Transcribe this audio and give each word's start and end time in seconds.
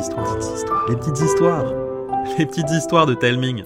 histoires, 0.00 0.38
petites 0.38 0.54
histoires, 0.54 0.88
les 0.88 0.96
petites 0.96 1.20
histoires, 1.20 1.74
les 2.38 2.46
petites 2.46 2.70
histoires 2.70 3.06
de 3.06 3.14
Telming. 3.14 3.64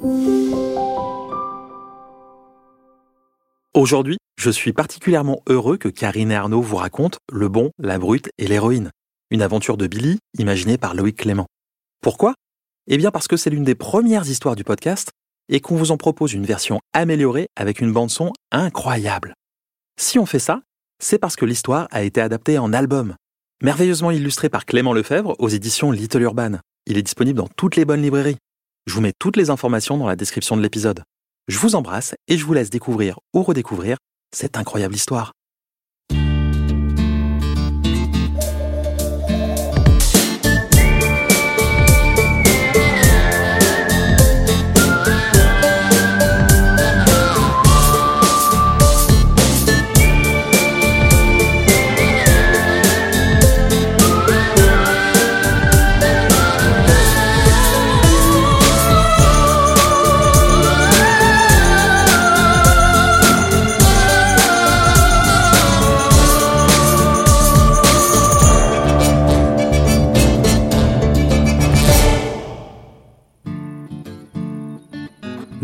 Aujourd'hui, 3.72 4.17
je 4.37 4.51
suis 4.51 4.73
particulièrement 4.73 5.43
heureux 5.49 5.77
que 5.77 5.89
Karine 5.89 6.33
et 6.33 6.37
Arnaud 6.37 6.61
vous 6.61 6.77
racontent 6.77 7.19
Le 7.33 7.49
bon, 7.49 7.71
la 7.79 7.99
brute 7.99 8.31
et 8.39 8.49
l'héroïne, 8.49 8.91
une 9.31 9.43
aventure 9.43 9.77
de 9.77 9.87
Billy 9.87 10.19
imaginée 10.37 10.77
par 10.77 10.95
Loïc 10.95 11.18
Clément. 11.18 11.46
Pourquoi? 12.00 12.35
Eh 12.89 12.96
bien 12.96 13.12
parce 13.12 13.29
que 13.29 13.37
c'est 13.37 13.51
l'une 13.51 13.64
des 13.64 13.77
premières 13.77 14.29
histoires 14.29 14.57
du 14.57 14.64
podcast 14.64 15.12
et 15.48 15.61
qu'on 15.61 15.77
vous 15.77 15.93
en 15.93 15.96
propose 15.96 16.32
une 16.32 16.45
version 16.45 16.80
améliorée 16.93 17.46
avec 17.57 17.80
une 17.80 17.93
bande 17.93 18.11
son 18.11 18.32
incroyable. 18.51 19.35
Si 20.01 20.19
on 20.19 20.27
fait 20.27 20.41
ça, 20.41 20.62
c'est 21.01 21.19
parce 21.19 21.37
que 21.37 21.45
l'histoire 21.45 21.87
a 21.93 22.03
été 22.03 22.21
adaptée 22.21 22.59
en 22.59 22.73
album, 22.73 23.14
merveilleusement 23.62 24.11
illustré 24.11 24.48
par 24.48 24.66
Clément 24.66 24.93
Lefebvre 24.93 25.36
aux 25.39 25.48
éditions 25.48 25.91
Little 25.91 26.23
Urban. 26.23 26.59
Il 26.86 26.98
est 26.98 27.03
disponible 27.03 27.39
dans 27.39 27.49
toutes 27.49 27.77
les 27.77 27.85
bonnes 27.85 28.03
librairies. 28.03 28.36
Je 28.86 28.94
vous 28.94 29.00
mets 29.00 29.14
toutes 29.18 29.36
les 29.36 29.50
informations 29.50 29.96
dans 29.96 30.07
la 30.07 30.17
description 30.17 30.57
de 30.57 30.63
l'épisode. 30.63 31.03
Je 31.49 31.58
vous 31.58 31.75
embrasse 31.75 32.14
et 32.28 32.36
je 32.36 32.44
vous 32.44 32.55
laisse 32.55 32.70
découvrir 32.70 33.19
ou 33.34 33.42
redécouvrir 33.42 33.97
cette 34.34 34.56
incroyable 34.56 34.94
histoire. 34.94 35.33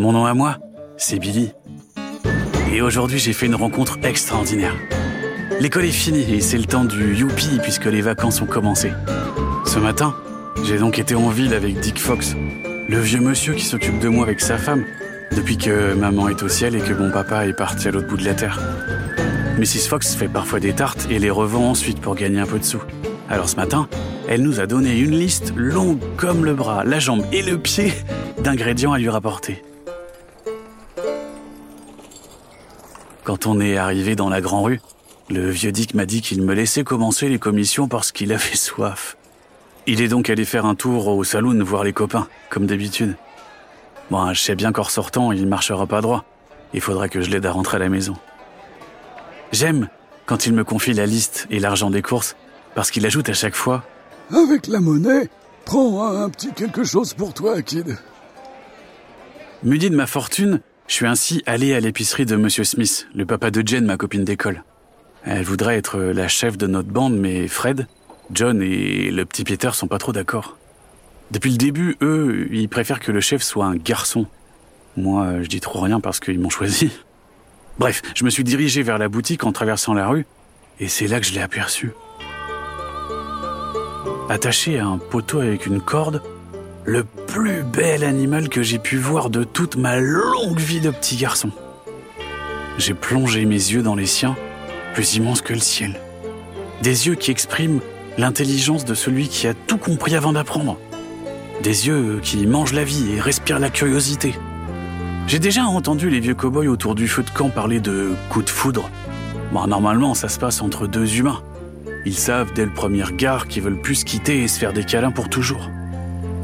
Mon 0.00 0.12
nom 0.12 0.24
à 0.24 0.32
moi, 0.32 0.56
c'est 0.96 1.18
Billy. 1.18 1.52
Et 2.72 2.80
aujourd'hui, 2.80 3.18
j'ai 3.18 3.34
fait 3.34 3.44
une 3.44 3.54
rencontre 3.54 3.98
extraordinaire. 4.02 4.74
L'école 5.60 5.84
est 5.84 5.90
finie 5.90 6.32
et 6.32 6.40
c'est 6.40 6.56
le 6.56 6.64
temps 6.64 6.86
du 6.86 7.14
youpi 7.14 7.58
puisque 7.62 7.84
les 7.84 8.00
vacances 8.00 8.40
ont 8.40 8.46
commencé. 8.46 8.92
Ce 9.66 9.78
matin, 9.78 10.16
j'ai 10.64 10.78
donc 10.78 10.98
été 10.98 11.14
en 11.14 11.28
ville 11.28 11.52
avec 11.52 11.80
Dick 11.80 11.98
Fox, 11.98 12.34
le 12.88 12.98
vieux 12.98 13.20
monsieur 13.20 13.52
qui 13.52 13.66
s'occupe 13.66 13.98
de 13.98 14.08
moi 14.08 14.24
avec 14.24 14.40
sa 14.40 14.56
femme, 14.56 14.86
depuis 15.36 15.58
que 15.58 15.92
maman 15.92 16.30
est 16.30 16.42
au 16.42 16.48
ciel 16.48 16.74
et 16.74 16.80
que 16.80 16.94
mon 16.94 17.10
papa 17.10 17.46
est 17.46 17.52
parti 17.52 17.88
à 17.88 17.90
l'autre 17.90 18.08
bout 18.08 18.16
de 18.16 18.24
la 18.24 18.32
terre. 18.32 18.58
Mrs. 19.58 19.86
Fox 19.86 20.14
fait 20.14 20.28
parfois 20.28 20.60
des 20.60 20.72
tartes 20.72 21.08
et 21.10 21.18
les 21.18 21.28
revend 21.28 21.68
ensuite 21.68 22.00
pour 22.00 22.14
gagner 22.14 22.40
un 22.40 22.46
peu 22.46 22.58
de 22.58 22.64
sous. 22.64 22.80
Alors 23.28 23.50
ce 23.50 23.56
matin, 23.56 23.86
elle 24.30 24.40
nous 24.40 24.60
a 24.60 24.66
donné 24.66 24.98
une 24.98 25.10
liste 25.10 25.52
longue 25.54 26.00
comme 26.16 26.46
le 26.46 26.54
bras, 26.54 26.84
la 26.84 27.00
jambe 27.00 27.22
et 27.32 27.42
le 27.42 27.58
pied 27.58 27.92
d'ingrédients 28.42 28.94
à 28.94 28.98
lui 28.98 29.10
rapporter. 29.10 29.62
Quand 33.30 33.46
on 33.46 33.60
est 33.60 33.76
arrivé 33.76 34.16
dans 34.16 34.28
la 34.28 34.40
grande 34.40 34.64
rue, 34.64 34.80
le 35.28 35.50
vieux 35.50 35.70
Dick 35.70 35.94
m'a 35.94 36.04
dit 36.04 36.20
qu'il 36.20 36.42
me 36.42 36.52
laissait 36.52 36.82
commencer 36.82 37.28
les 37.28 37.38
commissions 37.38 37.86
parce 37.86 38.10
qu'il 38.10 38.32
avait 38.32 38.42
soif. 38.56 39.16
Il 39.86 40.00
est 40.00 40.08
donc 40.08 40.28
allé 40.28 40.44
faire 40.44 40.66
un 40.66 40.74
tour 40.74 41.06
au 41.06 41.22
saloon 41.22 41.62
voir 41.62 41.84
les 41.84 41.92
copains, 41.92 42.26
comme 42.48 42.66
d'habitude. 42.66 43.14
Bon, 44.10 44.34
je 44.34 44.40
sais 44.40 44.56
bien 44.56 44.72
qu'en 44.72 44.82
ressortant, 44.82 45.30
il 45.30 45.46
marchera 45.46 45.86
pas 45.86 46.00
droit. 46.00 46.24
Il 46.74 46.80
faudra 46.80 47.08
que 47.08 47.20
je 47.20 47.30
l'aide 47.30 47.46
à 47.46 47.52
rentrer 47.52 47.76
à 47.76 47.78
la 47.78 47.88
maison. 47.88 48.16
J'aime 49.52 49.88
quand 50.26 50.46
il 50.46 50.52
me 50.52 50.64
confie 50.64 50.92
la 50.92 51.06
liste 51.06 51.46
et 51.50 51.60
l'argent 51.60 51.90
des 51.90 52.02
courses, 52.02 52.34
parce 52.74 52.90
qu'il 52.90 53.06
ajoute 53.06 53.28
à 53.28 53.34
chaque 53.34 53.54
fois 53.54 53.84
Avec 54.34 54.66
la 54.66 54.80
monnaie, 54.80 55.28
prends 55.66 56.04
un, 56.04 56.24
un 56.24 56.30
petit 56.30 56.52
quelque 56.52 56.82
chose 56.82 57.14
pour 57.14 57.32
toi, 57.32 57.62
kid. 57.62 57.96
Muni 59.62 59.88
de 59.88 59.94
ma 59.94 60.08
fortune, 60.08 60.62
je 60.90 60.96
suis 60.96 61.06
ainsi 61.06 61.40
allé 61.46 61.72
à 61.72 61.78
l'épicerie 61.78 62.26
de 62.26 62.34
Monsieur 62.34 62.64
Smith, 62.64 63.06
le 63.14 63.24
papa 63.24 63.52
de 63.52 63.62
Jen, 63.64 63.86
ma 63.86 63.96
copine 63.96 64.24
d'école. 64.24 64.64
Elle 65.24 65.44
voudrait 65.44 65.76
être 65.76 66.00
la 66.00 66.26
chef 66.26 66.58
de 66.58 66.66
notre 66.66 66.88
bande, 66.88 67.16
mais 67.16 67.46
Fred, 67.46 67.86
John 68.32 68.60
et 68.60 69.12
le 69.12 69.24
petit 69.24 69.44
Peter 69.44 69.70
sont 69.72 69.86
pas 69.86 69.98
trop 69.98 70.12
d'accord. 70.12 70.58
Depuis 71.30 71.52
le 71.52 71.58
début, 71.58 71.96
eux, 72.02 72.48
ils 72.50 72.68
préfèrent 72.68 72.98
que 72.98 73.12
le 73.12 73.20
chef 73.20 73.40
soit 73.40 73.66
un 73.66 73.76
garçon. 73.76 74.26
Moi, 74.96 75.42
je 75.42 75.46
dis 75.46 75.60
trop 75.60 75.78
rien 75.78 76.00
parce 76.00 76.18
qu'ils 76.18 76.40
m'ont 76.40 76.50
choisi. 76.50 76.90
Bref, 77.78 78.02
je 78.16 78.24
me 78.24 78.30
suis 78.30 78.42
dirigé 78.42 78.82
vers 78.82 78.98
la 78.98 79.08
boutique 79.08 79.44
en 79.44 79.52
traversant 79.52 79.94
la 79.94 80.08
rue, 80.08 80.26
et 80.80 80.88
c'est 80.88 81.06
là 81.06 81.20
que 81.20 81.26
je 81.26 81.32
l'ai 81.32 81.40
aperçu. 81.40 81.92
Attaché 84.28 84.80
à 84.80 84.86
un 84.86 84.98
poteau 84.98 85.38
avec 85.38 85.66
une 85.66 85.80
corde, 85.80 86.20
le 86.90 87.04
plus 87.04 87.62
bel 87.62 88.02
animal 88.02 88.48
que 88.48 88.64
j'ai 88.64 88.80
pu 88.80 88.96
voir 88.96 89.30
de 89.30 89.44
toute 89.44 89.76
ma 89.76 90.00
longue 90.00 90.58
vie 90.58 90.80
de 90.80 90.90
petit 90.90 91.14
garçon. 91.14 91.52
J'ai 92.78 92.94
plongé 92.94 93.44
mes 93.44 93.54
yeux 93.54 93.82
dans 93.82 93.94
les 93.94 94.06
siens, 94.06 94.36
plus 94.92 95.14
immenses 95.14 95.40
que 95.40 95.52
le 95.52 95.60
ciel. 95.60 96.00
Des 96.82 97.06
yeux 97.06 97.14
qui 97.14 97.30
expriment 97.30 97.78
l'intelligence 98.18 98.84
de 98.84 98.94
celui 98.94 99.28
qui 99.28 99.46
a 99.46 99.54
tout 99.54 99.76
compris 99.76 100.16
avant 100.16 100.32
d'apprendre. 100.32 100.78
Des 101.62 101.86
yeux 101.86 102.18
qui 102.24 102.44
mangent 102.48 102.72
la 102.72 102.82
vie 102.82 103.12
et 103.12 103.20
respirent 103.20 103.60
la 103.60 103.70
curiosité. 103.70 104.34
J'ai 105.28 105.38
déjà 105.38 105.62
entendu 105.62 106.10
les 106.10 106.18
vieux 106.18 106.34
cow-boys 106.34 106.66
autour 106.66 106.96
du 106.96 107.06
feu 107.06 107.22
de 107.22 107.30
camp 107.30 107.50
parler 107.50 107.78
de 107.78 108.10
coup 108.30 108.42
de 108.42 108.50
foudre. 108.50 108.90
Bon, 109.52 109.64
normalement, 109.68 110.14
ça 110.14 110.28
se 110.28 110.40
passe 110.40 110.60
entre 110.60 110.88
deux 110.88 111.18
humains. 111.18 111.40
Ils 112.04 112.18
savent 112.18 112.52
dès 112.52 112.64
le 112.64 112.74
premier 112.74 113.04
regard 113.04 113.46
qu'ils 113.46 113.62
veulent 113.62 113.80
plus 113.80 113.94
se 113.94 114.04
quitter 114.04 114.42
et 114.42 114.48
se 114.48 114.58
faire 114.58 114.72
des 114.72 114.82
câlins 114.82 115.12
pour 115.12 115.28
toujours. 115.28 115.70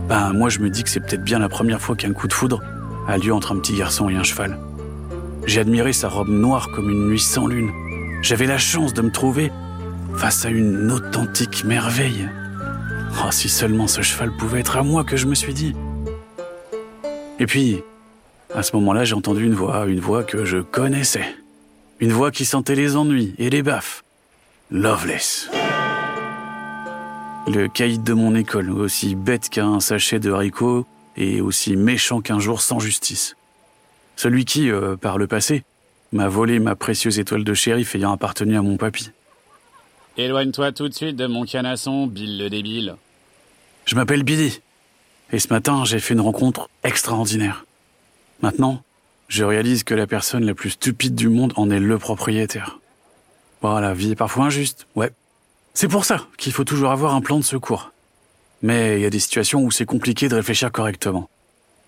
Ben, 0.08 0.32
moi, 0.32 0.48
je 0.48 0.60
me 0.60 0.70
dis 0.70 0.84
que 0.84 0.90
c'est 0.90 1.00
peut-être 1.00 1.24
bien 1.24 1.40
la 1.40 1.48
première 1.48 1.80
fois 1.80 1.96
qu'un 1.96 2.12
coup 2.12 2.28
de 2.28 2.32
foudre 2.32 2.62
a 3.08 3.18
lieu 3.18 3.34
entre 3.34 3.52
un 3.52 3.58
petit 3.58 3.74
garçon 3.76 4.08
et 4.08 4.14
un 4.14 4.22
cheval. 4.22 4.56
J'ai 5.46 5.60
admiré 5.60 5.92
sa 5.92 6.08
robe 6.08 6.28
noire 6.28 6.70
comme 6.70 6.90
une 6.90 7.08
nuit 7.08 7.20
sans 7.20 7.46
lune. 7.46 7.70
J'avais 8.22 8.46
la 8.46 8.58
chance 8.58 8.94
de 8.94 9.02
me 9.02 9.10
trouver 9.10 9.50
face 10.14 10.44
à 10.44 10.50
une 10.50 10.90
authentique 10.92 11.64
merveille. 11.64 12.28
Oh, 13.24 13.30
si 13.30 13.48
seulement 13.48 13.88
ce 13.88 14.02
cheval 14.02 14.30
pouvait 14.36 14.60
être 14.60 14.76
à 14.76 14.82
moi, 14.82 15.02
que 15.02 15.16
je 15.16 15.26
me 15.26 15.34
suis 15.34 15.54
dit. 15.54 15.74
Et 17.38 17.46
puis, 17.46 17.82
à 18.54 18.62
ce 18.62 18.74
moment-là, 18.76 19.04
j'ai 19.04 19.14
entendu 19.14 19.44
une 19.44 19.54
voix, 19.54 19.86
une 19.86 20.00
voix 20.00 20.22
que 20.22 20.44
je 20.44 20.58
connaissais. 20.58 21.26
Une 21.98 22.12
voix 22.12 22.30
qui 22.30 22.44
sentait 22.44 22.74
les 22.76 22.96
ennuis 22.96 23.34
et 23.38 23.50
les 23.50 23.62
baffes. 23.62 24.04
Loveless. 24.70 25.48
Le 27.46 27.68
caïd 27.68 28.02
de 28.02 28.12
mon 28.12 28.34
école, 28.34 28.70
aussi 28.70 29.14
bête 29.14 29.48
qu'un 29.48 29.78
sachet 29.78 30.18
de 30.18 30.32
haricots 30.32 30.84
et 31.16 31.40
aussi 31.40 31.76
méchant 31.76 32.20
qu'un 32.20 32.40
jour 32.40 32.60
sans 32.60 32.80
justice. 32.80 33.36
Celui 34.16 34.44
qui, 34.44 34.68
euh, 34.68 34.96
par 34.96 35.16
le 35.16 35.28
passé, 35.28 35.62
m'a 36.12 36.28
volé 36.28 36.58
ma 36.58 36.74
précieuse 36.74 37.20
étoile 37.20 37.44
de 37.44 37.54
shérif 37.54 37.94
ayant 37.94 38.12
appartenu 38.12 38.56
à 38.56 38.62
mon 38.62 38.76
papy. 38.76 39.10
Éloigne-toi 40.16 40.72
tout 40.72 40.88
de 40.88 40.94
suite 40.94 41.14
de 41.14 41.26
mon 41.26 41.44
canasson, 41.44 42.08
Bill 42.08 42.38
le 42.38 42.50
débile. 42.50 42.96
Je 43.84 43.94
m'appelle 43.94 44.24
Billy. 44.24 44.60
Et 45.30 45.38
ce 45.38 45.48
matin, 45.48 45.84
j'ai 45.84 46.00
fait 46.00 46.14
une 46.14 46.20
rencontre 46.20 46.68
extraordinaire. 46.82 47.64
Maintenant, 48.42 48.82
je 49.28 49.44
réalise 49.44 49.84
que 49.84 49.94
la 49.94 50.08
personne 50.08 50.44
la 50.44 50.54
plus 50.54 50.70
stupide 50.70 51.14
du 51.14 51.28
monde 51.28 51.52
en 51.56 51.70
est 51.70 51.80
le 51.80 51.98
propriétaire. 51.98 52.80
Bon, 53.62 53.78
la 53.78 53.94
vie 53.94 54.12
est 54.12 54.16
parfois 54.16 54.46
injuste, 54.46 54.86
ouais. 54.96 55.12
C'est 55.78 55.88
pour 55.88 56.06
ça 56.06 56.26
qu'il 56.38 56.54
faut 56.54 56.64
toujours 56.64 56.90
avoir 56.90 57.14
un 57.14 57.20
plan 57.20 57.38
de 57.38 57.44
secours. 57.44 57.92
Mais 58.62 58.98
il 58.98 59.02
y 59.02 59.04
a 59.04 59.10
des 59.10 59.18
situations 59.18 59.62
où 59.62 59.70
c'est 59.70 59.84
compliqué 59.84 60.26
de 60.30 60.34
réfléchir 60.34 60.72
correctement. 60.72 61.28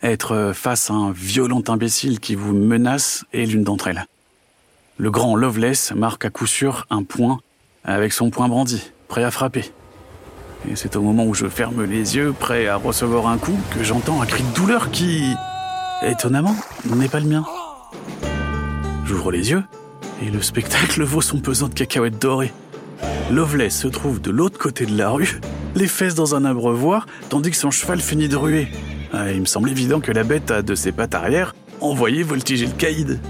Être 0.02 0.52
face 0.54 0.90
à 0.90 0.92
un 0.92 1.10
violent 1.10 1.62
imbécile 1.68 2.20
qui 2.20 2.34
vous 2.34 2.52
menace 2.54 3.24
est 3.32 3.46
l'une 3.46 3.64
d'entre 3.64 3.88
elles. 3.88 4.04
Le 4.98 5.10
grand 5.10 5.36
Loveless 5.36 5.92
marque 5.92 6.26
à 6.26 6.28
coup 6.28 6.46
sûr 6.46 6.86
un 6.90 7.02
point 7.02 7.40
avec 7.82 8.12
son 8.12 8.28
poing 8.28 8.48
brandi, 8.48 8.92
prêt 9.08 9.24
à 9.24 9.30
frapper. 9.30 9.72
Et 10.70 10.76
c'est 10.76 10.94
au 10.94 11.00
moment 11.00 11.24
où 11.24 11.32
je 11.32 11.46
ferme 11.46 11.82
les 11.84 12.14
yeux, 12.14 12.34
prêt 12.38 12.68
à 12.68 12.76
recevoir 12.76 13.26
un 13.26 13.38
coup, 13.38 13.58
que 13.74 13.82
j'entends 13.82 14.20
un 14.20 14.26
cri 14.26 14.42
de 14.42 14.54
douleur 14.54 14.90
qui, 14.90 15.32
étonnamment, 16.02 16.56
n'est 16.84 17.08
pas 17.08 17.20
le 17.20 17.26
mien. 17.28 17.46
J'ouvre 19.06 19.32
les 19.32 19.48
yeux, 19.48 19.64
et 20.22 20.30
le 20.30 20.42
spectacle 20.42 21.02
vaut 21.04 21.22
son 21.22 21.40
pesant 21.40 21.68
de 21.68 21.74
cacahuètes 21.74 22.18
dorées. 22.18 22.52
Loveless 23.30 23.76
se 23.76 23.88
trouve 23.88 24.20
de 24.20 24.30
l'autre 24.30 24.58
côté 24.58 24.86
de 24.86 24.96
la 24.96 25.10
rue, 25.10 25.40
les 25.74 25.86
fesses 25.86 26.14
dans 26.14 26.34
un 26.34 26.44
abreuvoir, 26.44 27.06
tandis 27.28 27.50
que 27.50 27.56
son 27.56 27.70
cheval 27.70 28.00
finit 28.00 28.28
de 28.28 28.36
ruer. 28.36 28.68
Ah, 29.12 29.30
il 29.30 29.40
me 29.40 29.46
semble 29.46 29.70
évident 29.70 30.00
que 30.00 30.12
la 30.12 30.24
bête 30.24 30.50
a 30.50 30.62
de 30.62 30.74
ses 30.74 30.92
pattes 30.92 31.14
arrière 31.14 31.54
envoyé 31.80 32.22
voltiger 32.22 32.66
le 32.66 32.72
caïd. 32.72 33.20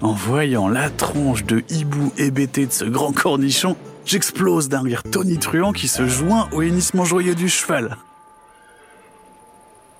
En 0.00 0.12
voyant 0.12 0.68
la 0.68 0.88
tronche 0.90 1.44
de 1.44 1.62
hibou 1.68 2.12
hébété 2.16 2.66
de 2.66 2.72
ce 2.72 2.84
grand 2.84 3.12
cornichon, 3.12 3.76
j'explose 4.04 4.68
d'un 4.68 4.82
rire 4.82 5.02
tonitruant 5.02 5.72
qui 5.72 5.88
se 5.88 6.06
joint 6.06 6.48
au 6.52 6.62
hennissement 6.62 7.04
joyeux 7.04 7.34
du 7.34 7.48
cheval. 7.48 7.96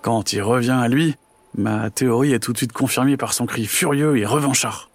Quand 0.02 0.32
il 0.32 0.42
revient 0.42 0.78
à 0.80 0.88
lui, 0.88 1.16
ma 1.56 1.90
théorie 1.90 2.32
est 2.32 2.38
tout 2.38 2.52
de 2.52 2.58
suite 2.58 2.72
confirmée 2.72 3.18
par 3.18 3.34
son 3.34 3.44
cri 3.44 3.66
furieux 3.66 4.16
et 4.16 4.24
revanchard. 4.24 4.88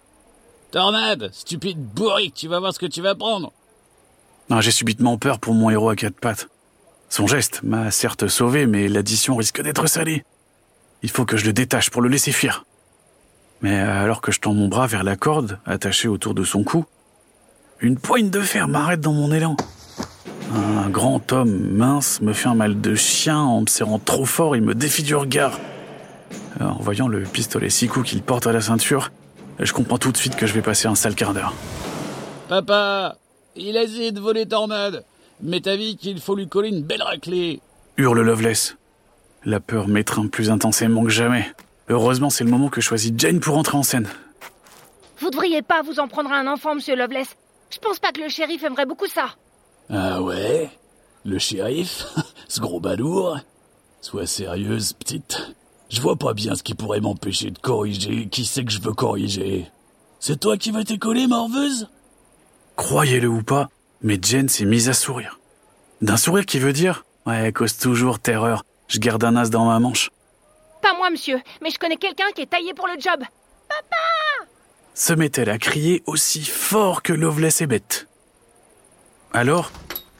Tornade, 0.72 1.30
stupide 1.32 1.78
bourrique, 1.78 2.34
tu 2.34 2.48
vas 2.48 2.58
voir 2.58 2.74
ce 2.74 2.80
que 2.80 2.86
tu 2.86 3.00
vas 3.00 3.14
prendre. 3.14 3.52
J'ai 4.60 4.70
subitement 4.70 5.18
peur 5.18 5.38
pour 5.38 5.54
mon 5.54 5.70
héros 5.70 5.90
à 5.90 5.96
quatre 5.96 6.18
pattes. 6.18 6.48
Son 7.08 7.26
geste 7.26 7.60
m'a 7.62 7.90
certes 7.90 8.28
sauvé, 8.28 8.66
mais 8.66 8.88
l'addition 8.88 9.36
risque 9.36 9.60
d'être 9.62 9.86
salée. 9.86 10.24
Il 11.02 11.10
faut 11.10 11.24
que 11.24 11.36
je 11.36 11.44
le 11.44 11.52
détache 11.52 11.90
pour 11.90 12.02
le 12.02 12.08
laisser 12.08 12.32
fuir. 12.32 12.64
Mais 13.60 13.76
alors 13.76 14.20
que 14.20 14.32
je 14.32 14.40
tends 14.40 14.54
mon 14.54 14.68
bras 14.68 14.86
vers 14.86 15.04
la 15.04 15.16
corde, 15.16 15.58
attachée 15.66 16.08
autour 16.08 16.34
de 16.34 16.44
son 16.44 16.64
cou, 16.64 16.84
une 17.80 17.98
poigne 17.98 18.30
de 18.30 18.40
fer 18.40 18.68
m'arrête 18.68 19.00
dans 19.00 19.12
mon 19.12 19.32
élan. 19.32 19.56
Un 20.54 20.88
grand 20.88 21.32
homme 21.32 21.70
mince 21.72 22.20
me 22.20 22.32
fait 22.32 22.48
un 22.48 22.54
mal 22.54 22.80
de 22.80 22.94
chien 22.94 23.38
en 23.38 23.62
me 23.62 23.66
serrant 23.66 23.98
trop 23.98 24.24
fort 24.24 24.56
et 24.56 24.60
me 24.60 24.74
défie 24.74 25.02
du 25.02 25.14
regard. 25.14 25.58
En 26.60 26.80
voyant 26.80 27.08
le 27.08 27.20
pistolet 27.20 27.68
six 27.68 27.88
coups 27.88 28.10
qu'il 28.10 28.22
porte 28.22 28.46
à 28.46 28.52
la 28.52 28.60
ceinture, 28.60 29.10
je 29.58 29.72
comprends 29.72 29.98
tout 29.98 30.12
de 30.12 30.16
suite 30.16 30.36
que 30.36 30.46
je 30.46 30.54
vais 30.54 30.62
passer 30.62 30.88
un 30.88 30.94
sale 30.94 31.14
quart 31.14 31.34
d'heure. 31.34 31.52
Papa, 32.48 33.16
il 33.56 33.76
a 33.76 33.82
essayé 33.82 34.12
de 34.12 34.20
voler 34.20 34.46
Tornade, 34.46 35.04
mais 35.40 35.60
t'as 35.60 35.76
vu 35.76 35.96
qu'il 35.96 36.20
faut 36.20 36.34
lui 36.34 36.48
coller 36.48 36.68
une 36.68 36.82
belle 36.82 37.02
raclée. 37.02 37.60
Hurle 37.96 38.20
Loveless. 38.20 38.76
La 39.44 39.60
peur 39.60 39.88
m'étreint 39.88 40.26
plus 40.26 40.50
intensément 40.50 41.04
que 41.04 41.10
jamais. 41.10 41.46
Heureusement, 41.88 42.30
c'est 42.30 42.44
le 42.44 42.50
moment 42.50 42.68
que 42.68 42.80
choisit 42.80 43.18
Jane 43.18 43.40
pour 43.40 43.56
entrer 43.56 43.76
en 43.76 43.82
scène. 43.82 44.08
Vous 45.18 45.30
devriez 45.30 45.62
pas 45.62 45.82
vous 45.82 46.00
en 46.00 46.08
prendre 46.08 46.30
à 46.32 46.36
un 46.36 46.46
enfant, 46.46 46.74
monsieur 46.74 46.96
Loveless. 46.96 47.28
Je 47.70 47.78
pense 47.78 47.98
pas 47.98 48.12
que 48.12 48.20
le 48.20 48.28
shérif 48.28 48.62
aimerait 48.64 48.86
beaucoup 48.86 49.06
ça. 49.06 49.36
Ah 49.88 50.20
ouais? 50.20 50.70
Le 51.24 51.38
shérif? 51.38 52.06
Ce 52.48 52.60
gros 52.60 52.80
balourd? 52.80 53.38
Sois 54.00 54.26
sérieuse, 54.26 54.92
petite. 54.92 55.54
Je 55.88 56.00
vois 56.00 56.16
pas 56.16 56.34
bien 56.34 56.54
ce 56.54 56.62
qui 56.62 56.74
pourrait 56.74 57.00
m'empêcher 57.00 57.50
de 57.50 57.58
corriger 57.58 58.28
qui 58.28 58.44
c'est 58.44 58.64
que 58.64 58.72
je 58.72 58.80
veux 58.80 58.92
corriger? 58.92 59.66
C'est 60.18 60.40
toi 60.40 60.56
qui 60.56 60.70
vas 60.72 60.84
t'écoller, 60.84 61.26
morveuse? 61.28 61.88
Croyez-le 62.76 63.28
ou 63.28 63.42
pas, 63.42 63.68
mais 64.02 64.18
Jane 64.20 64.48
s'est 64.48 64.64
mise 64.64 64.88
à 64.88 64.92
sourire. 64.92 65.40
D'un 66.02 66.16
sourire 66.16 66.46
qui 66.46 66.58
veut 66.58 66.72
dire 66.72 67.04
Ouais, 67.26 67.52
cause 67.52 67.76
toujours 67.76 68.20
terreur. 68.20 68.64
Je 68.88 68.98
garde 68.98 69.24
un 69.24 69.34
as 69.36 69.50
dans 69.50 69.64
ma 69.64 69.80
manche. 69.80 70.10
Pas 70.82 70.94
moi, 70.96 71.10
monsieur, 71.10 71.40
mais 71.62 71.70
je 71.70 71.78
connais 71.78 71.96
quelqu'un 71.96 72.30
qui 72.34 72.42
est 72.42 72.50
taillé 72.50 72.72
pour 72.74 72.86
le 72.86 73.00
job. 73.00 73.24
Se 74.94 75.12
met-elle 75.12 75.50
à 75.50 75.58
crier 75.58 76.02
aussi 76.06 76.44
fort 76.44 77.02
que 77.02 77.12
Loveless 77.12 77.60
est 77.60 77.66
bête. 77.66 78.06
Alors, 79.32 79.72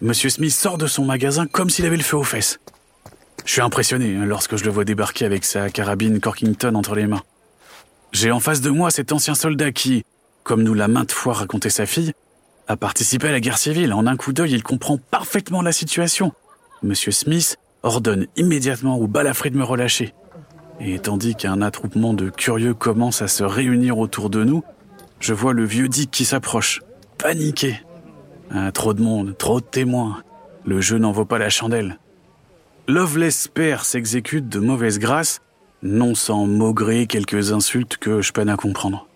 Monsieur 0.03 0.29
Smith 0.29 0.53
sort 0.53 0.77
de 0.77 0.87
son 0.87 1.07
magasin 1.07 1.47
comme 1.47 1.71
s'il 1.71 1.87
avait 1.87 1.97
le 1.97 2.03
feu 2.03 2.19
aux 2.19 2.23
fesses. 2.23 2.61
Je 3.47 3.53
suis 3.53 3.63
impressionné 3.63 4.15
hein, 4.15 4.27
lorsque 4.27 4.57
je 4.57 4.65
le 4.65 4.71
vois 4.71 4.85
débarquer 4.85 5.25
avec 5.25 5.43
sa 5.43 5.71
carabine 5.71 6.21
Corkington 6.21 6.75
entre 6.75 6.95
les 6.95 7.07
mains. 7.07 7.23
J'ai 8.13 8.31
en 8.31 8.41
face 8.41 8.61
de 8.61 8.69
moi 8.69 8.91
cet 8.91 9.13
ancien 9.13 9.35
soldat 9.35 9.73
qui, 9.73 10.05
comme 10.43 10.63
nous 10.63 10.75
l'a 10.75 10.87
maintes 10.87 11.13
fois 11.13 11.33
raconté 11.33 11.71
sa 11.71 11.87
fille, 11.87 12.13
a 12.69 12.77
participé 12.77 13.29
à 13.29 13.33
la 13.33 13.41
guerre 13.41 13.59
civile. 13.59 13.93
En 13.93 14.07
un 14.07 14.17
coup 14.17 14.33
d'œil, 14.33 14.53
il 14.53 14.63
comprend 14.63 14.99
parfaitement 14.99 15.63
la 15.63 15.73
situation. 15.73 16.33
Monsieur 16.83 17.13
Smith 17.13 17.59
ordonne 17.83 18.27
immédiatement 18.37 18.97
au 18.99 19.07
balafré 19.07 19.51
de 19.51 19.57
me 19.57 19.65
relâcher. 19.65 20.15
Et 20.81 20.99
tandis 20.99 21.35
qu'un 21.35 21.63
attroupement 21.63 22.13
de 22.13 22.29
curieux 22.29 22.75
commence 22.75 23.23
à 23.23 23.29
se 23.29 23.45
réunir 23.45 23.99
autour 23.99 24.29
de 24.29 24.45
nous, 24.45 24.63
je 25.21 25.33
vois 25.33 25.53
le 25.53 25.65
vieux 25.65 25.89
Dick 25.89 26.11
qui 26.11 26.25
s'approche, 26.25 26.83
paniqué. 27.19 27.81
Ah, 28.51 28.71
trop 28.73 28.93
de 28.93 29.03
monde, 29.03 29.37
trop 29.39 29.61
de 29.61 29.65
témoins. 29.65 30.23
Le 30.65 30.81
jeu 30.81 30.99
n'en 30.99 31.13
vaut 31.13 31.25
pas 31.25 31.39
la 31.39 31.49
chandelle. 31.49 31.99
Loveless 32.89 33.49
père 33.49 33.85
s'exécute 33.85 34.49
de 34.49 34.61
mauvaise 34.61 34.99
grâce, 34.99 35.41
non 35.83 36.15
sans 36.15 36.47
maugrer 36.47 37.07
quelques 37.07 37.53
insultes 37.53 37.97
que 37.97 38.21
je 38.21 38.33
peine 38.33 38.49
à 38.49 38.57
comprendre. 38.57 39.07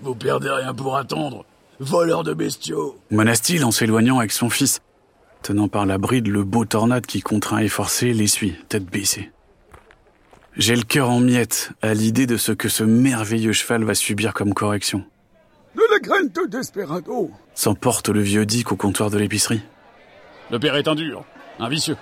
Vous 0.00 0.14
perdez 0.14 0.50
rien 0.50 0.72
pour 0.72 0.96
attendre. 0.96 1.44
Voleur 1.80 2.24
de 2.24 2.34
bestiaux 2.34 2.98
Menace-t-il 3.12 3.64
en 3.64 3.70
s'éloignant 3.70 4.18
avec 4.18 4.32
son 4.32 4.50
fils, 4.50 4.80
tenant 5.42 5.68
par 5.68 5.86
la 5.86 5.96
bride 5.96 6.26
le 6.26 6.42
beau 6.42 6.64
tornade 6.64 7.06
qui, 7.06 7.20
contraint 7.20 7.58
et 7.58 7.68
forcé, 7.68 8.12
l'essuie, 8.12 8.56
tête 8.68 8.84
baissée. 8.86 9.30
J'ai 10.56 10.74
le 10.74 10.82
cœur 10.82 11.08
en 11.08 11.20
miettes 11.20 11.70
à 11.80 11.94
l'idée 11.94 12.26
de 12.26 12.36
ce 12.36 12.50
que 12.50 12.68
ce 12.68 12.82
merveilleux 12.82 13.52
cheval 13.52 13.84
va 13.84 13.94
subir 13.94 14.34
comme 14.34 14.54
correction. 14.54 15.04
De 15.76 15.82
la 15.92 16.00
graine 16.00 16.28
de 16.30 16.50
Desperado. 16.50 17.30
S'emporte 17.54 18.08
le 18.08 18.22
vieux 18.22 18.44
Dick 18.44 18.72
au 18.72 18.76
comptoir 18.76 19.10
de 19.10 19.18
l'épicerie. 19.18 19.62
Le 20.50 20.58
père 20.58 20.74
est 20.74 20.88
un 20.88 20.96
dur, 20.96 21.24
un 21.60 21.68
vicieux. 21.68 21.96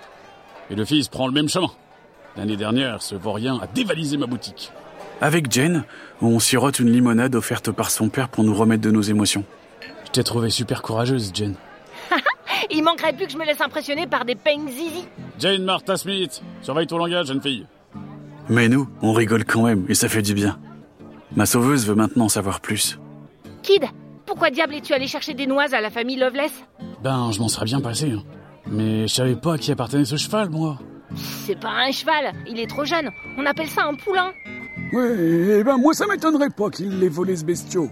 Et 0.71 0.75
le 0.75 0.87
fils 0.87 1.09
prend 1.09 1.27
le 1.27 1.35
même 1.35 1.51
chemin. 1.51 1.71
L'année 2.39 2.57
dernière, 2.57 3.03
ce 3.03 3.15
vaurien 3.15 3.59
a 3.61 3.67
dévalisé 3.67 4.17
ma 4.17 4.27
boutique. 4.27 4.73
Avec 5.21 5.53
Jane, 5.53 5.85
on 6.23 6.41
sirote 6.41 6.79
une 6.79 6.91
limonade 6.91 7.35
offerte 7.35 7.71
par 7.71 7.91
son 7.91 8.09
père 8.09 8.31
pour 8.31 8.43
nous 8.43 8.55
remettre 8.55 8.83
de 8.83 8.91
nos 8.91 9.03
émotions. 9.03 9.45
T'ai 10.17 10.25
trouvé 10.25 10.49
super 10.49 10.81
courageuse, 10.81 11.31
Jane. 11.35 11.57
Il 12.71 12.83
manquerait 12.83 13.13
plus 13.13 13.27
que 13.27 13.33
je 13.33 13.37
me 13.37 13.45
laisse 13.45 13.61
impressionner 13.61 14.07
par 14.07 14.25
des 14.25 14.35
peignes 14.35 14.67
zizi. 14.71 15.07
Jane 15.39 15.63
Martha 15.63 15.99
Smith, 15.99 16.41
surveille 16.63 16.87
ton 16.87 16.97
langage, 16.97 17.27
jeune 17.27 17.43
fille. 17.43 17.67
Mais 18.49 18.71
nous, 18.71 18.89
on 19.03 19.13
rigole 19.13 19.45
quand 19.45 19.65
même 19.65 19.85
et 19.91 19.95
ça 19.95 20.09
fait 20.09 20.23
du 20.23 20.33
bien. 20.33 20.59
Ma 21.37 21.45
sauveuse 21.45 21.87
veut 21.87 21.95
maintenant 21.95 22.25
en 22.25 22.29
savoir 22.31 22.61
plus. 22.63 22.99
Kid, 23.63 23.85
pourquoi 24.25 24.49
diable 24.49 24.77
es-tu 24.77 24.95
allé 24.95 25.07
chercher 25.07 25.35
des 25.35 25.47
noises 25.47 25.75
à 25.75 25.83
la 25.83 25.91
famille 25.91 26.17
Loveless? 26.17 26.65
Ben, 27.03 27.31
je 27.31 27.39
m'en 27.39 27.49
serais 27.49 27.67
bien 27.67 27.83
passé. 27.83 28.13
hein. 28.13 28.23
Mais 28.69 29.07
je 29.07 29.13
savais 29.13 29.37
pas 29.37 29.57
à 29.57 29.59
qui 29.59 29.71
appartenait 29.71 30.07
ce 30.07 30.17
cheval, 30.17 30.49
moi. 30.49 30.79
C'est 31.45 31.61
pas 31.61 31.73
un 31.87 31.93
cheval, 31.93 32.33
il 32.49 32.59
est 32.59 32.71
trop 32.71 32.87
jeune. 32.87 33.11
On 33.37 33.45
appelle 33.45 33.69
ça 33.69 33.85
un 33.85 33.93
poulain. 33.95 34.33
Ouais, 34.95 35.59
eh 35.59 35.63
ben 35.63 35.77
moi 35.77 35.93
ça 35.93 36.07
m'étonnerait 36.07 36.49
pas 36.57 36.71
qu'il 36.71 37.01
l'ait 37.01 37.11
volé 37.11 37.37
ce 37.37 37.45
bestiau. 37.45 37.91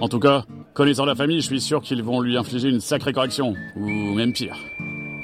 En 0.00 0.08
tout 0.08 0.20
cas, 0.20 0.44
connaissant 0.74 1.04
la 1.04 1.14
famille, 1.14 1.40
je 1.40 1.46
suis 1.46 1.60
sûr 1.60 1.80
qu'ils 1.80 2.02
vont 2.02 2.20
lui 2.20 2.36
infliger 2.36 2.68
une 2.68 2.80
sacrée 2.80 3.12
correction. 3.12 3.54
Ou 3.76 4.14
même 4.14 4.32
pire. 4.32 4.56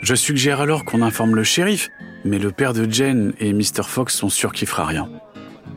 Je 0.02 0.14
suggère 0.14 0.60
alors 0.60 0.84
qu'on 0.84 1.02
informe 1.02 1.34
le 1.34 1.42
shérif, 1.42 1.88
mais 2.24 2.38
le 2.38 2.52
père 2.52 2.72
de 2.72 2.90
Jane 2.90 3.32
et 3.38 3.52
Mr. 3.52 3.82
Fox 3.82 4.14
sont 4.14 4.28
sûrs 4.28 4.52
qu'il 4.52 4.68
fera 4.68 4.84
rien. 4.84 5.08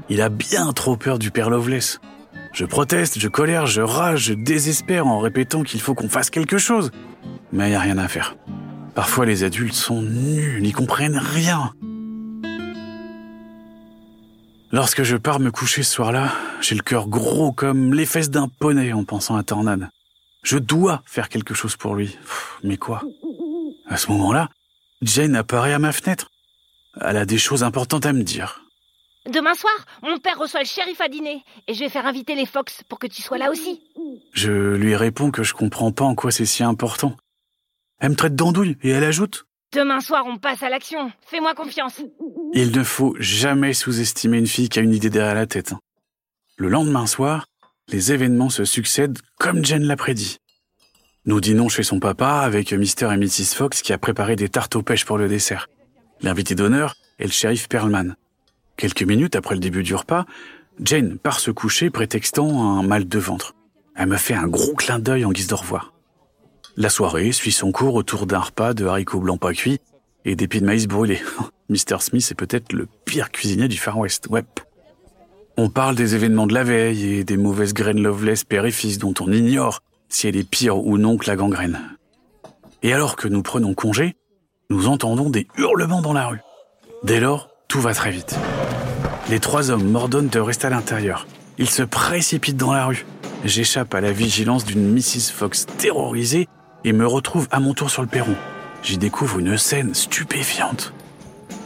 Il 0.10 0.22
a 0.22 0.30
bien 0.30 0.72
trop 0.74 0.98
peur 0.98 1.20
du 1.20 1.32
père 1.32 1.50
Loveless. 1.50 2.00
Je 2.52 2.66
proteste, 2.66 3.20
je 3.20 3.28
colère, 3.28 3.68
je 3.68 3.82
rage, 3.82 4.26
je 4.26 4.34
désespère 4.34 5.08
en 5.08 5.20
répétant 5.20 5.64
qu'il 5.64 5.82
faut 5.82 5.94
qu'on 5.94 6.10
fasse 6.10 6.30
quelque 6.30 6.58
chose. 6.58 6.92
Mais 7.52 7.68
il 7.68 7.70
n'y 7.70 7.76
a 7.76 7.80
rien 7.80 7.98
à 7.98 8.08
faire. 8.08 8.36
Parfois 8.96 9.26
les 9.26 9.44
adultes 9.44 9.76
sont 9.76 10.02
nuls, 10.02 10.62
n'y 10.62 10.72
comprennent 10.72 11.18
rien. 11.18 11.74
Lorsque 14.72 15.02
je 15.02 15.18
pars 15.18 15.40
me 15.40 15.50
coucher 15.50 15.82
ce 15.82 15.92
soir-là, 15.94 16.32
j'ai 16.62 16.76
le 16.76 16.84
cœur 16.84 17.08
gros 17.08 17.52
comme 17.52 17.94
les 17.94 18.06
fesses 18.06 18.30
d'un 18.30 18.48
poney 18.48 18.94
en 18.94 19.04
pensant 19.04 19.36
à 19.36 19.42
Tornade. 19.44 19.90
Je 20.44 20.60
dois 20.60 21.02
faire 21.06 21.28
quelque 21.28 21.56
chose 21.56 21.76
pour 21.76 21.96
lui. 21.96 22.08
Pff, 22.08 22.60
Mais 22.64 22.78
quoi? 22.78 23.02
À 23.88 23.98
ce 23.98 24.12
moment-là, 24.12 24.50
Jane 25.02 25.36
apparaît 25.36 25.74
à 25.74 25.80
ma 25.80 25.92
fenêtre. 25.92 26.30
Elle 27.02 27.18
a 27.18 27.26
des 27.26 27.40
choses 27.40 27.64
importantes 27.64 28.06
à 28.06 28.14
me 28.14 28.22
dire. 28.22 28.62
Demain 29.28 29.56
soir, 29.56 29.74
mon 30.04 30.20
père 30.20 30.38
reçoit 30.38 30.62
le 30.62 30.68
shérif 30.68 31.02
à 31.02 31.08
dîner. 31.08 31.44
Et 31.68 31.74
je 31.74 31.80
vais 31.80 31.90
faire 31.90 32.06
inviter 32.06 32.36
les 32.36 32.46
Fox 32.46 32.84
pour 32.88 33.00
que 33.00 33.08
tu 33.08 33.24
sois 33.24 33.40
là 33.40 33.50
aussi. 33.50 33.82
Je 34.34 34.52
lui 34.76 34.96
réponds 34.96 35.32
que 35.32 35.42
je 35.42 35.56
comprends 35.56 35.92
pas 35.92 36.06
en 36.06 36.14
quoi 36.14 36.32
c'est 36.32 36.46
si 36.46 36.64
important. 36.64 37.18
Elle 38.00 38.12
me 38.12 38.16
traite 38.16 38.36
d'andouille 38.36 38.78
et 38.84 38.90
elle 38.90 39.04
ajoute 39.04 39.46
Demain 39.72 40.00
soir, 40.00 40.24
on 40.26 40.38
passe 40.38 40.64
à 40.64 40.70
l'action. 40.70 41.12
Fais-moi 41.28 41.54
confiance. 41.54 42.02
Il 42.54 42.72
ne 42.76 42.84
faut 42.84 43.16
jamais 43.20 43.74
sous-estimer 43.74 44.40
une 44.40 44.48
fille 44.48 44.68
qui 44.68 44.80
a 44.80 44.82
une 44.82 44.96
idée 44.96 45.12
derrière 45.12 45.36
la 45.36 45.46
tête. 45.46 45.76
Le 46.58 46.70
lendemain 46.70 47.06
soir, 47.06 47.46
les 47.88 48.12
événements 48.12 48.50
se 48.50 48.66
succèdent 48.66 49.20
comme 49.38 49.64
Jen 49.64 49.84
l'a 49.84 49.96
prédit. 49.96 50.40
Nous 51.26 51.40
dînons 51.40 51.70
chez 51.70 51.84
son 51.84 52.00
papa 52.00 52.40
avec 52.40 52.74
Mr. 52.74 53.14
et 53.14 53.18
Mrs. 53.18 53.54
Fox 53.56 53.84
qui 53.84 53.94
a 53.94 54.00
préparé 54.00 54.36
des 54.36 54.50
tartes 54.50 54.76
aux 54.76 54.82
pêches 54.82 55.06
pour 55.06 55.20
le 55.20 55.28
dessert. 55.28 55.68
L'invité 56.22 56.56
d'honneur 56.56 56.96
est 57.20 57.26
le 57.26 57.32
shérif 57.32 57.70
Perlman. 57.70 58.16
Quelques 58.76 59.04
minutes 59.04 59.36
après 59.36 59.54
le 59.54 59.62
début 59.62 59.84
du 59.84 59.94
repas, 59.94 60.26
Jane 60.82 61.20
part 61.20 61.40
se 61.40 61.52
coucher 61.52 61.92
prétextant 61.92 62.64
un 62.64 62.82
mal 62.82 63.08
de 63.08 63.20
ventre. 63.20 63.54
Elle 63.96 64.08
me 64.08 64.18
fait 64.18 64.34
un 64.34 64.48
gros 64.48 64.74
clin 64.74 64.98
d'œil 64.98 65.26
en 65.26 65.32
guise 65.32 65.48
de 65.48 65.54
revoir. 65.54 65.94
La 66.82 66.90
soirée 66.90 67.34
suit 67.34 67.52
son 67.52 67.74
cours 67.74 67.96
autour 67.96 68.26
d'un 68.26 68.40
repas 68.40 68.74
de 68.74 68.86
haricots 68.86 69.20
blancs 69.20 69.42
pas 69.42 69.52
cuits 69.52 69.82
et 70.24 70.38
d'épis 70.38 70.62
de 70.62 70.66
maïs 70.66 70.88
brûlés. 70.88 71.22
Mr. 71.70 72.00
Smith 72.00 72.26
est 72.32 72.36
peut-être 72.36 72.72
le 72.72 72.88
pire 73.04 73.32
cuisinier 73.32 73.68
du 73.68 73.78
Far 73.78 73.98
West, 73.98 74.28
ouais. 74.30 74.46
On 75.58 75.70
parle 75.70 75.96
des 75.96 76.16
événements 76.16 76.48
de 76.48 76.54
la 76.54 76.64
veille 76.64 77.16
et 77.16 77.24
des 77.26 77.36
mauvaises 77.36 77.74
graines 77.74 78.02
Loveless 78.02 78.46
père 78.46 78.64
dont 78.98 79.14
on 79.20 79.30
ignore 79.30 79.82
si 80.08 80.30
elle 80.30 80.38
est 80.38 80.50
pire 80.50 80.78
ou 80.78 80.98
non 80.98 81.18
que 81.18 81.30
la 81.30 81.36
gangrène. 81.36 81.82
Et 82.82 82.94
alors 82.94 83.18
que 83.18 83.28
nous 83.28 83.44
prenons 83.44 83.74
congé, 83.74 84.16
nous 84.70 84.88
entendons 84.88 85.30
des 85.30 85.50
hurlements 85.58 86.02
dans 86.02 86.14
la 86.14 86.28
rue. 86.28 86.40
Dès 87.04 87.20
lors, 87.20 87.50
tout 87.68 87.82
va 87.82 87.94
très 87.94 88.12
vite. 88.12 88.38
Les 89.30 89.42
trois 89.42 89.70
hommes 89.70 89.92
m'ordonnent 89.92 90.30
de 90.30 90.40
rester 90.40 90.68
à 90.68 90.70
l'intérieur. 90.70 91.28
Ils 91.58 91.70
se 91.70 91.84
précipitent 91.84 92.56
dans 92.56 92.72
la 92.72 92.86
rue. 92.86 93.06
J'échappe 93.44 93.94
à 93.94 94.00
la 94.00 94.14
vigilance 94.14 94.64
d'une 94.64 94.94
Mrs. 94.94 95.34
Fox 95.34 95.66
terrorisée 95.78 96.48
et 96.84 96.94
me 96.94 97.06
retrouve 97.06 97.48
à 97.52 97.60
mon 97.60 97.74
tour 97.74 97.90
sur 97.90 98.02
le 98.02 98.08
perron. 98.08 98.36
J'y 98.84 98.98
découvre 98.98 99.40
une 99.40 99.58
scène 99.58 99.94
stupéfiante. 99.94 100.94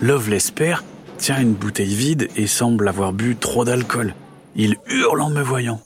Loveless 0.02 0.52
père 0.52 0.84
tient 1.18 1.40
une 1.40 1.54
bouteille 1.54 1.94
vide 1.94 2.30
et 2.36 2.48
semble 2.48 2.88
avoir 2.88 3.14
bu 3.14 3.36
trop 3.36 3.66
d'alcool. 3.66 4.16
Il 4.56 4.76
hurle 4.88 5.22
en 5.22 5.30
me 5.30 5.42
voyant. 5.42 5.80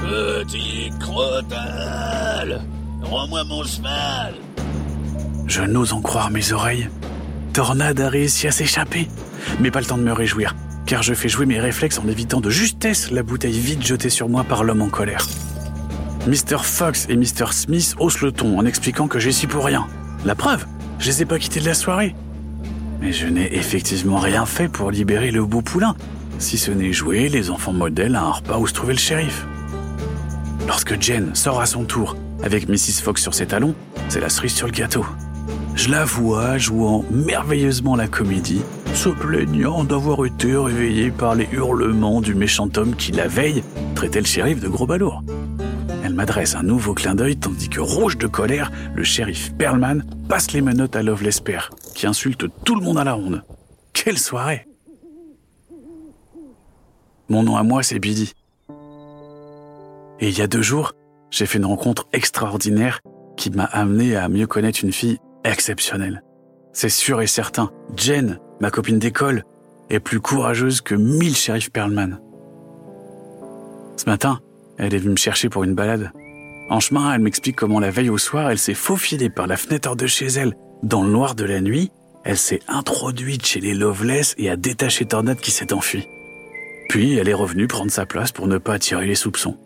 Petit 0.00 0.90
crotal 1.00 2.62
Rends-moi 3.02 3.44
mon 3.44 3.62
cheval 3.64 4.34
Je 5.46 5.62
n'ose 5.62 5.92
en 5.92 6.00
croire 6.00 6.30
mes 6.30 6.52
oreilles. 6.52 6.88
Tornade 7.52 8.00
a 8.00 8.08
réussi 8.08 8.46
à 8.46 8.50
s'échapper. 8.50 9.08
Mais 9.60 9.70
pas 9.70 9.80
le 9.80 9.86
temps 9.86 9.98
de 9.98 10.02
me 10.02 10.12
réjouir, 10.12 10.54
car 10.86 11.02
je 11.02 11.14
fais 11.14 11.28
jouer 11.28 11.46
mes 11.46 11.60
réflexes 11.60 11.98
en 11.98 12.08
évitant 12.08 12.40
de 12.40 12.50
justesse 12.50 13.10
la 13.10 13.22
bouteille 13.22 13.58
vide 13.58 13.84
jetée 13.84 14.10
sur 14.10 14.28
moi 14.28 14.44
par 14.44 14.64
l'homme 14.64 14.82
en 14.82 14.88
colère. 14.88 15.26
Mr. 16.26 16.58
Fox 16.62 17.06
et 17.10 17.16
Mr. 17.16 17.52
Smith 17.52 17.94
haussent 17.98 18.22
le 18.22 18.32
ton 18.32 18.58
en 18.58 18.64
expliquant 18.64 19.08
que 19.08 19.18
j'y 19.18 19.32
suis 19.32 19.46
pour 19.46 19.66
rien. 19.66 19.86
La 20.24 20.34
preuve, 20.34 20.64
je 20.98 21.08
les 21.08 21.20
ai 21.20 21.24
pas 21.26 21.38
quittés 21.38 21.60
de 21.60 21.66
la 21.66 21.74
soirée. 21.74 22.14
Mais 23.02 23.12
je 23.12 23.26
n'ai 23.26 23.54
effectivement 23.54 24.18
rien 24.18 24.46
fait 24.46 24.68
pour 24.68 24.90
libérer 24.90 25.30
le 25.30 25.44
beau 25.44 25.60
poulain, 25.60 25.94
si 26.38 26.56
ce 26.56 26.70
n'est 26.70 26.94
jouer 26.94 27.28
les 27.28 27.50
enfants 27.50 27.74
modèles 27.74 28.16
à 28.16 28.22
un 28.22 28.30
repas 28.30 28.56
où 28.56 28.66
se 28.66 28.72
trouvait 28.72 28.94
le 28.94 28.98
shérif. 28.98 29.46
Lorsque 30.66 30.98
Jen 30.98 31.34
sort 31.34 31.60
à 31.60 31.66
son 31.66 31.84
tour 31.84 32.16
avec 32.42 32.70
Mrs. 32.70 33.02
Fox 33.02 33.20
sur 33.20 33.34
ses 33.34 33.46
talons, 33.46 33.74
c'est 34.08 34.20
la 34.20 34.30
cerise 34.30 34.54
sur 34.54 34.66
le 34.66 34.72
gâteau. 34.72 35.04
Je 35.74 35.90
la 35.90 36.06
vois 36.06 36.56
jouant 36.56 37.04
merveilleusement 37.10 37.96
la 37.96 38.08
comédie, 38.08 38.62
se 38.94 39.10
plaignant 39.10 39.84
d'avoir 39.84 40.24
été 40.24 40.56
réveillée 40.56 41.10
par 41.10 41.34
les 41.34 41.48
hurlements 41.52 42.22
du 42.22 42.34
méchant 42.34 42.68
homme 42.78 42.96
qui, 42.96 43.12
la 43.12 43.28
veille, 43.28 43.62
traitait 43.94 44.20
le 44.20 44.26
shérif 44.26 44.60
de 44.60 44.68
gros 44.68 44.86
balourd. 44.86 45.22
M'adresse 46.14 46.54
un 46.54 46.62
nouveau 46.62 46.94
clin 46.94 47.16
d'œil 47.16 47.36
tandis 47.36 47.68
que, 47.68 47.80
rouge 47.80 48.16
de 48.16 48.28
colère, 48.28 48.70
le 48.94 49.02
shérif 49.02 49.52
Perlman 49.54 50.04
passe 50.28 50.52
les 50.52 50.60
menottes 50.60 50.94
à 50.94 51.02
Loveless 51.02 51.40
Père, 51.40 51.70
qui 51.96 52.06
insulte 52.06 52.46
tout 52.64 52.76
le 52.76 52.82
monde 52.82 52.98
à 52.98 53.04
la 53.04 53.14
ronde. 53.14 53.42
Quelle 53.92 54.18
soirée 54.18 54.68
Mon 57.28 57.42
nom 57.42 57.56
à 57.56 57.64
moi, 57.64 57.82
c'est 57.82 57.98
Billy. 57.98 58.32
Et 60.20 60.28
il 60.28 60.38
y 60.38 60.42
a 60.42 60.46
deux 60.46 60.62
jours, 60.62 60.92
j'ai 61.30 61.46
fait 61.46 61.58
une 61.58 61.66
rencontre 61.66 62.06
extraordinaire 62.12 63.00
qui 63.36 63.50
m'a 63.50 63.64
amené 63.64 64.14
à 64.14 64.28
mieux 64.28 64.46
connaître 64.46 64.84
une 64.84 64.92
fille 64.92 65.18
exceptionnelle. 65.42 66.22
C'est 66.72 66.90
sûr 66.90 67.22
et 67.22 67.26
certain, 67.26 67.72
Jen, 67.96 68.38
ma 68.60 68.70
copine 68.70 69.00
d'école, 69.00 69.42
est 69.90 69.98
plus 69.98 70.20
courageuse 70.20 70.80
que 70.80 70.94
mille 70.94 71.34
shérifs 71.34 71.72
Perlman. 71.72 72.20
Ce 73.96 74.06
matin, 74.06 74.40
elle 74.78 74.94
est 74.94 74.98
venue 74.98 75.12
me 75.12 75.16
chercher 75.16 75.48
pour 75.48 75.64
une 75.64 75.74
balade. 75.74 76.10
En 76.70 76.80
chemin, 76.80 77.14
elle 77.14 77.20
m'explique 77.20 77.56
comment 77.56 77.80
la 77.80 77.90
veille 77.90 78.10
au 78.10 78.18
soir, 78.18 78.50
elle 78.50 78.58
s'est 78.58 78.74
faufilée 78.74 79.30
par 79.30 79.46
la 79.46 79.56
fenêtre 79.56 79.96
de 79.96 80.06
chez 80.06 80.26
elle. 80.26 80.56
Dans 80.82 81.02
le 81.02 81.10
noir 81.10 81.34
de 81.34 81.44
la 81.44 81.60
nuit, 81.60 81.90
elle 82.24 82.38
s'est 82.38 82.60
introduite 82.68 83.46
chez 83.46 83.60
les 83.60 83.74
Loveless 83.74 84.34
et 84.38 84.48
a 84.48 84.56
détaché 84.56 85.04
Tornade 85.04 85.40
qui 85.40 85.50
s'est 85.50 85.72
enfui. 85.72 86.06
Puis, 86.88 87.16
elle 87.16 87.28
est 87.28 87.34
revenue 87.34 87.66
prendre 87.66 87.90
sa 87.90 88.06
place 88.06 88.32
pour 88.32 88.46
ne 88.46 88.58
pas 88.58 88.74
attirer 88.74 89.06
les 89.06 89.14
soupçons. 89.14 89.56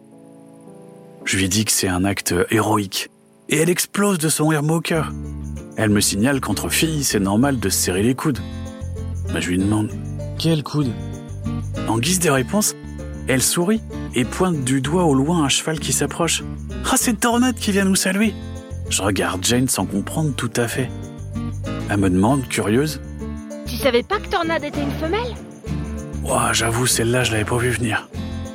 Je 1.24 1.36
lui 1.36 1.48
dis 1.48 1.64
que 1.64 1.72
c'est 1.72 1.88
un 1.88 2.04
acte 2.04 2.34
héroïque. 2.50 3.10
Et 3.48 3.58
elle 3.58 3.70
explose 3.70 4.18
de 4.18 4.28
son 4.28 4.48
rire 4.48 4.62
moqueur. 4.62 5.12
Elle 5.76 5.90
me 5.90 6.00
signale 6.00 6.40
qu'entre 6.40 6.68
filles, 6.68 7.04
c'est 7.04 7.20
normal 7.20 7.60
de 7.60 7.68
se 7.68 7.78
serrer 7.78 8.02
les 8.02 8.14
coudes. 8.14 8.40
Mais 9.32 9.40
je 9.40 9.50
lui 9.50 9.58
demande 9.58 9.90
Quel 10.38 10.62
coude? 10.62 10.90
En 11.86 11.98
guise 11.98 12.20
de 12.20 12.30
réponse, 12.30 12.74
elle 13.28 13.42
sourit 13.42 13.82
et 14.14 14.24
pointe 14.24 14.64
du 14.64 14.80
doigt 14.80 15.04
au 15.04 15.14
loin 15.14 15.44
un 15.44 15.48
cheval 15.48 15.78
qui 15.78 15.92
s'approche. 15.92 16.42
Ah, 16.90 16.96
c'est 16.96 17.20
Tornade 17.20 17.56
qui 17.56 17.72
vient 17.72 17.84
nous 17.84 17.94
saluer 17.94 18.34
Je 18.88 19.02
regarde 19.02 19.44
Jane 19.44 19.68
sans 19.68 19.84
comprendre 19.84 20.34
tout 20.34 20.50
à 20.56 20.66
fait. 20.66 20.90
Elle 21.90 21.98
me 21.98 22.10
demande, 22.10 22.48
curieuse 22.48 23.00
Tu 23.66 23.76
savais 23.76 24.02
pas 24.02 24.18
que 24.18 24.28
Tornade 24.28 24.64
était 24.64 24.82
une 24.82 24.90
femelle? 24.92 25.34
Ouah, 26.24 26.52
j'avoue, 26.52 26.86
celle-là, 26.86 27.24
je 27.24 27.32
l'avais 27.32 27.44
pas 27.44 27.58
vu 27.58 27.70
venir. 27.70 28.08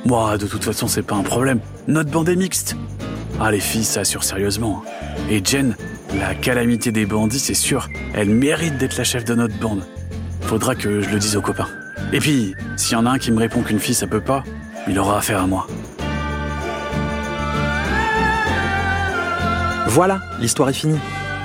Moi, 0.06 0.36
de 0.38 0.46
toute 0.46 0.64
façon, 0.64 0.86
c'est 0.86 1.02
pas 1.02 1.14
un 1.14 1.22
problème. 1.22 1.60
Notre 1.88 2.10
bande 2.10 2.28
est 2.28 2.36
mixte. 2.36 2.76
Ah, 3.40 3.50
les 3.50 3.60
filles, 3.60 3.84
ça 3.84 4.00
assure 4.00 4.22
sérieusement. 4.22 4.84
Et 5.30 5.42
Jen, 5.44 5.76
la 6.18 6.34
calamité 6.34 6.92
des 6.92 7.06
bandits, 7.06 7.38
c'est 7.38 7.54
sûr, 7.54 7.88
elle 8.14 8.28
mérite 8.28 8.76
d'être 8.78 8.96
la 8.96 9.04
chef 9.04 9.24
de 9.24 9.34
notre 9.34 9.58
bande. 9.58 9.84
Faudra 10.42 10.74
que 10.74 11.00
je 11.00 11.10
le 11.10 11.18
dise 11.18 11.36
aux 11.36 11.42
copains. 11.42 11.68
Et 12.12 12.18
puis, 12.20 12.54
s'il 12.76 12.92
y 12.92 12.96
en 12.96 13.06
a 13.06 13.10
un 13.10 13.18
qui 13.18 13.32
me 13.32 13.38
répond 13.38 13.62
qu'une 13.62 13.80
fille 13.80 13.94
ça 13.94 14.06
peut 14.06 14.20
pas, 14.20 14.44
il 14.88 14.98
aura 14.98 15.18
affaire 15.18 15.42
à 15.42 15.46
moi. 15.46 15.66
Voilà, 19.86 20.20
l'histoire 20.40 20.68
est 20.68 20.74
finie. 20.74 20.98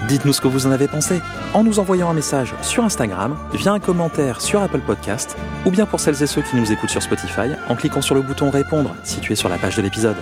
Dites-nous 0.08 0.34
ce 0.34 0.42
que 0.42 0.48
vous 0.48 0.66
en 0.66 0.72
avez 0.72 0.88
pensé 0.88 1.22
en 1.54 1.64
nous 1.64 1.80
envoyant 1.80 2.10
un 2.10 2.14
message 2.14 2.56
sur 2.62 2.84
Instagram, 2.84 3.38
via 3.54 3.74
un 3.74 3.80
commentaire 3.80 4.42
sur 4.42 4.62
Apple 4.62 4.80
Podcast, 4.80 5.38
ou 5.66 5.72
bien 5.72 5.86
pour 5.86 6.00
celles 6.00 6.22
et 6.24 6.28
ceux 6.28 6.42
qui 6.42 6.56
nous 6.56 6.72
écoutent 6.72 6.90
sur 6.90 7.04
Spotify, 7.04 7.52
en 7.68 7.76
cliquant 7.76 8.02
sur 8.02 8.16
le 8.16 8.22
bouton 8.22 8.50
répondre 8.50 8.96
situé 9.04 9.36
sur 9.36 9.50
la 9.50 9.58
page 9.58 9.76
de 9.76 9.82
l'épisode. 9.82 10.18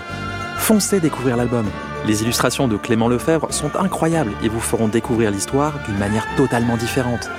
Foncez 0.58 1.00
découvrir 1.00 1.38
l'album. 1.38 1.66
Les 2.06 2.24
illustrations 2.24 2.68
de 2.68 2.78
Clément 2.78 3.08
Lefebvre 3.08 3.52
sont 3.52 3.76
incroyables 3.76 4.32
et 4.44 4.50
vous 4.50 4.60
feront 4.60 4.88
découvrir 4.88 5.32
l'histoire 5.32 5.74
d'une 5.86 5.98
manière 5.98 6.26
totalement 6.36 6.78
différente. 6.78 7.30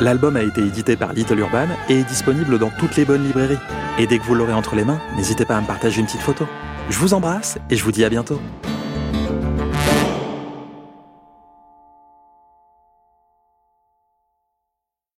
L'album 0.00 0.36
a 0.36 0.42
été 0.42 0.60
édité 0.60 0.96
par 0.96 1.12
Little 1.12 1.38
Urban 1.38 1.68
et 1.88 2.00
est 2.00 2.08
disponible 2.08 2.58
dans 2.58 2.70
toutes 2.78 2.96
les 2.96 3.04
bonnes 3.04 3.24
librairies. 3.24 3.58
Et 3.98 4.06
dès 4.06 4.18
que 4.18 4.24
vous 4.24 4.34
l'aurez 4.34 4.52
entre 4.52 4.74
les 4.74 4.84
mains, 4.84 5.00
n'hésitez 5.16 5.44
pas 5.44 5.56
à 5.56 5.60
me 5.60 5.66
partager 5.66 6.00
une 6.00 6.06
petite 6.06 6.20
photo. 6.20 6.46
Je 6.88 6.98
vous 6.98 7.14
embrasse 7.14 7.58
et 7.70 7.76
je 7.76 7.84
vous 7.84 7.92
dis 7.92 8.04
à 8.04 8.08
bientôt. 8.08 8.40